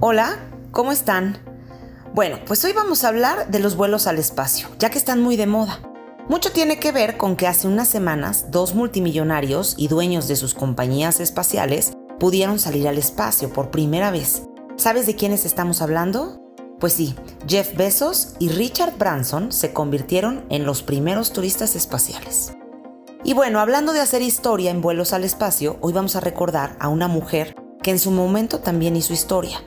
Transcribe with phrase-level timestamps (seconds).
[0.00, 0.38] Hola,
[0.70, 1.38] ¿cómo están?
[2.14, 5.34] Bueno, pues hoy vamos a hablar de los vuelos al espacio, ya que están muy
[5.34, 5.80] de moda.
[6.28, 10.54] Mucho tiene que ver con que hace unas semanas dos multimillonarios y dueños de sus
[10.54, 14.44] compañías espaciales pudieron salir al espacio por primera vez.
[14.76, 16.40] ¿Sabes de quiénes estamos hablando?
[16.78, 17.16] Pues sí,
[17.48, 22.52] Jeff Bezos y Richard Branson se convirtieron en los primeros turistas espaciales.
[23.24, 26.86] Y bueno, hablando de hacer historia en vuelos al espacio, hoy vamos a recordar a
[26.86, 29.58] una mujer que en su momento también hizo historia.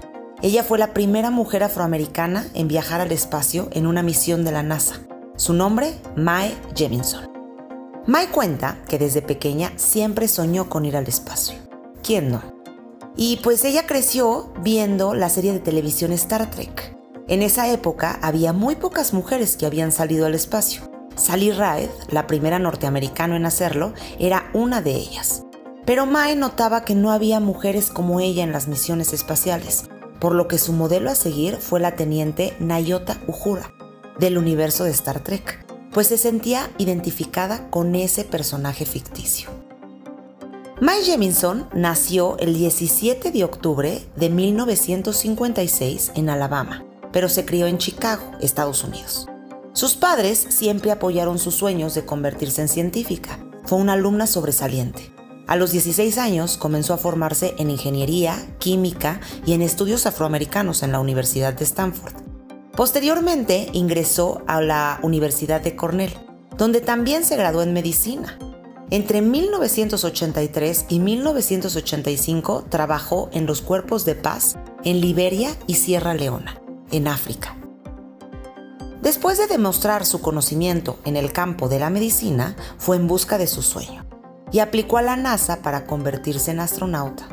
[0.44, 4.64] Ella fue la primera mujer afroamericana en viajar al espacio en una misión de la
[4.64, 5.02] NASA.
[5.36, 7.30] Su nombre, Mae Jemison.
[8.08, 11.60] Mae cuenta que desde pequeña siempre soñó con ir al espacio.
[12.02, 12.42] ¿Quién no?
[13.16, 16.98] Y pues ella creció viendo la serie de televisión Star Trek.
[17.28, 20.90] En esa época había muy pocas mujeres que habían salido al espacio.
[21.16, 25.44] Sally Ride, la primera norteamericana en hacerlo, era una de ellas.
[25.86, 29.86] Pero Mae notaba que no había mujeres como ella en las misiones espaciales,
[30.22, 33.74] por lo que su modelo a seguir fue la teniente Nayota Uhura,
[34.20, 39.50] del universo de Star Trek, pues se sentía identificada con ese personaje ficticio.
[40.80, 47.80] Mae Jemison nació el 17 de octubre de 1956 en Alabama, pero se crió en
[47.80, 49.28] Chicago, Estados Unidos.
[49.74, 53.40] Sus padres siempre apoyaron sus sueños de convertirse en científica.
[53.64, 55.12] Fue una alumna sobresaliente.
[55.52, 60.94] A los 16 años comenzó a formarse en ingeniería, química y en estudios afroamericanos en
[60.94, 62.14] la Universidad de Stanford.
[62.74, 66.14] Posteriormente ingresó a la Universidad de Cornell,
[66.58, 68.40] donde también se graduó en medicina.
[68.92, 74.56] Entre 1983 y 1985 trabajó en los cuerpos de paz
[74.86, 77.58] en Liberia y Sierra Leona, en África.
[79.02, 83.48] Después de demostrar su conocimiento en el campo de la medicina, fue en busca de
[83.48, 84.11] su sueño
[84.52, 87.28] y aplicó a la NASA para convertirse en astronauta.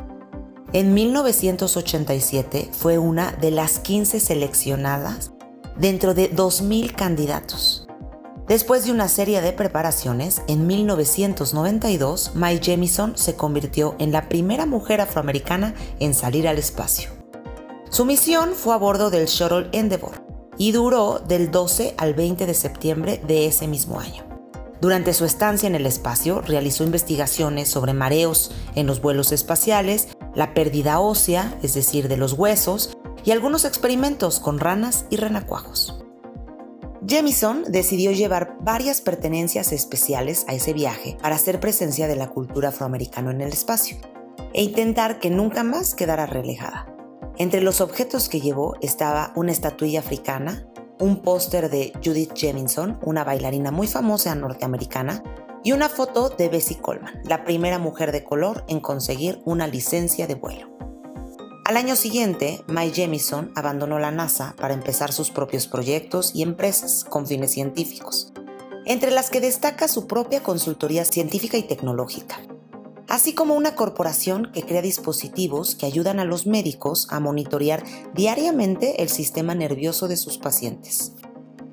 [0.72, 5.32] En 1987 fue una de las 15 seleccionadas
[5.78, 7.86] dentro de 2.000 candidatos.
[8.46, 14.64] Después de una serie de preparaciones, en 1992, Mae Jemison se convirtió en la primera
[14.64, 17.10] mujer afroamericana en salir al espacio.
[17.90, 20.22] Su misión fue a bordo del Shuttle Endeavour
[20.58, 24.27] y duró del 12 al 20 de septiembre de ese mismo año.
[24.80, 30.54] Durante su estancia en el espacio realizó investigaciones sobre mareos en los vuelos espaciales, la
[30.54, 36.04] pérdida ósea, es decir, de los huesos, y algunos experimentos con ranas y renacuajos.
[37.06, 42.68] Jemison decidió llevar varias pertenencias especiales a ese viaje para hacer presencia de la cultura
[42.68, 43.96] afroamericana en el espacio
[44.52, 46.86] e intentar que nunca más quedara relegada.
[47.38, 50.66] Entre los objetos que llevó estaba una estatuilla africana,
[51.00, 55.22] un póster de Judith Jemison, una bailarina muy famosa norteamericana,
[55.64, 60.26] y una foto de Bessie Coleman, la primera mujer de color en conseguir una licencia
[60.26, 60.68] de vuelo.
[61.64, 67.04] Al año siguiente, Mae Jemison abandonó la NASA para empezar sus propios proyectos y empresas
[67.04, 68.32] con fines científicos,
[68.86, 72.40] entre las que destaca su propia consultoría científica y tecnológica,
[73.18, 77.82] así como una corporación que crea dispositivos que ayudan a los médicos a monitorear
[78.14, 81.14] diariamente el sistema nervioso de sus pacientes.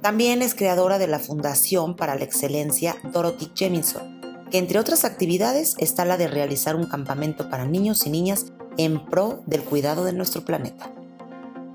[0.01, 5.75] También es creadora de la Fundación para la Excelencia Dorothy Jemison, que entre otras actividades
[5.77, 10.13] está la de realizar un campamento para niños y niñas en pro del cuidado de
[10.13, 10.91] nuestro planeta.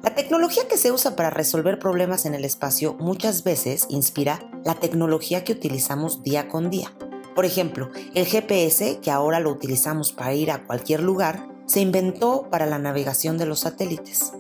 [0.03, 4.75] La tecnología que se usa para resolver problemas en el espacio muchas veces inspira la
[4.75, 6.93] tecnología que utilizamos día con día.
[7.35, 12.49] Por ejemplo, el GPS, que ahora lo utilizamos para ir a cualquier lugar, se inventó
[12.51, 14.33] para la navegación de los satélites.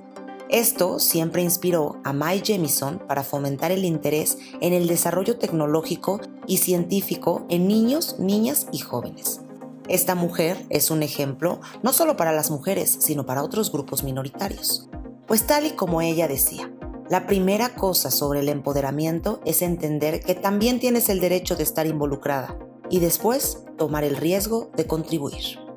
[0.48, 6.56] Esto siempre inspiró a Mae Jemison para fomentar el interés en el desarrollo tecnológico y
[6.56, 9.42] científico en niños, niñas y jóvenes.
[9.86, 14.88] Esta mujer es un ejemplo no solo para las mujeres, sino para otros grupos minoritarios.
[15.28, 16.72] Pues tal y como ella decía,
[17.08, 21.86] la primera cosa sobre el empoderamiento es entender que también tienes el derecho de estar
[21.86, 22.58] involucrada
[22.90, 25.69] y después tomar el riesgo de contribuir.